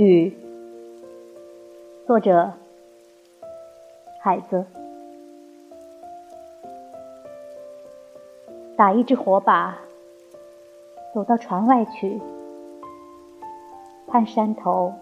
[0.00, 0.34] 雨，
[2.06, 2.50] 作者
[4.22, 4.64] 海子。
[8.78, 9.78] 打一支火把，
[11.12, 12.18] 走到船外去，
[14.10, 14.94] 看山头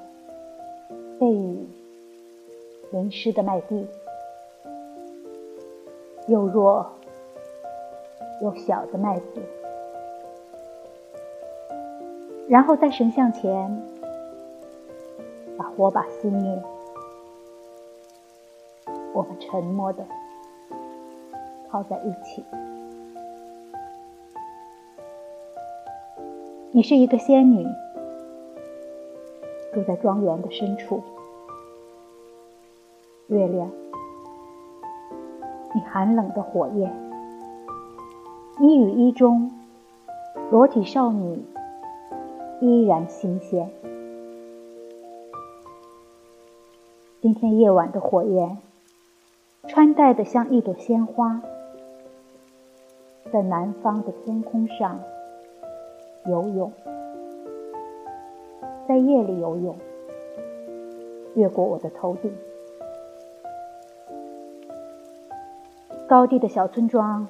[1.20, 1.64] 被雨
[2.90, 3.86] 淋湿的麦地，
[6.26, 6.84] 又弱
[8.42, 9.40] 又小的麦子，
[12.48, 13.80] 然后在神像前
[15.58, 16.62] 把火把熄灭，
[19.12, 20.06] 我们沉默的
[21.68, 22.44] 靠在一起。
[26.70, 27.66] 你是一个仙女，
[29.74, 31.02] 住在庄园的深处。
[33.26, 33.68] 月亮，
[35.74, 36.94] 你寒冷的火焰，
[38.60, 39.50] 你雨衣中
[40.52, 41.42] 裸体少女
[42.60, 43.68] 依然新鲜。
[47.20, 48.58] 今天夜晚的火焰，
[49.66, 51.42] 穿戴的像一朵鲜花，
[53.32, 55.00] 在南方的天空上。
[56.26, 56.72] 游泳，
[58.86, 59.76] 在夜里游泳，
[61.34, 62.32] 越过我的头顶。
[66.08, 67.26] 高地的小村庄，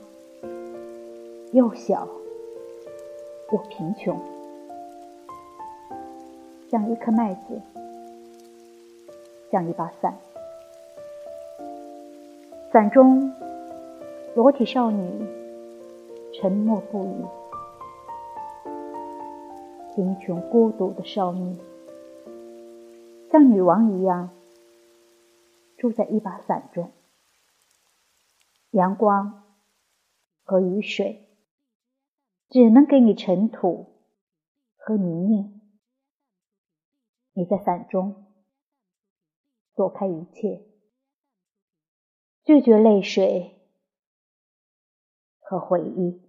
[1.52, 2.06] 又小
[3.52, 4.20] 又贫穷，
[6.68, 7.62] 像一颗麦子，
[9.50, 10.18] 像一把伞。
[12.72, 13.32] 伞中，
[14.34, 15.26] 裸体少女
[16.34, 17.26] 沉默不语。
[19.94, 21.56] 贫穷孤独的少女，
[23.32, 24.30] 像女王一样
[25.76, 26.92] 住在一把伞中。
[28.70, 29.42] 阳光
[30.44, 31.26] 和雨水
[32.50, 33.86] 只能给你尘土
[34.76, 35.60] 和泥泞。
[37.32, 38.27] 你在伞中
[39.78, 40.66] 躲开一切，
[42.42, 43.60] 拒绝泪水
[45.38, 46.27] 和回忆。